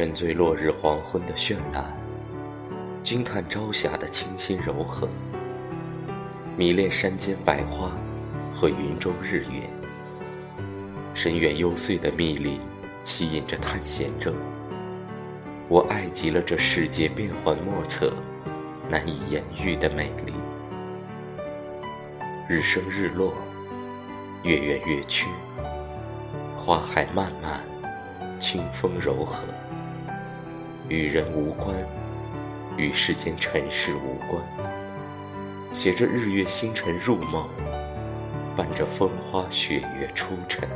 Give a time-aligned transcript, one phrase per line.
[0.00, 1.94] 沉醉落日黄昏的绚烂，
[3.02, 5.06] 惊叹朝霞的清新柔和，
[6.56, 7.90] 迷恋山间百花
[8.50, 9.68] 和云中日月，
[11.12, 12.58] 深远幽邃的秘林
[13.04, 14.32] 吸引着探险者。
[15.68, 18.10] 我爱极了这世界变幻莫测、
[18.88, 20.32] 难以言喻的美丽。
[22.48, 23.34] 日升日落，
[24.44, 25.28] 月圆月缺，
[26.56, 27.60] 花海漫漫，
[28.38, 29.44] 清风柔和。
[30.90, 31.76] 与人无关，
[32.76, 34.42] 与世间尘世无关。
[35.72, 37.48] 携着日月星辰入梦，
[38.56, 40.68] 伴着风花雪月出尘。